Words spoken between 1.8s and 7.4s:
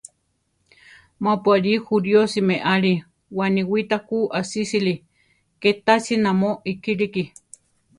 juríosi meʼali, waniwíta ku asísili, ké tási namó ikíliki.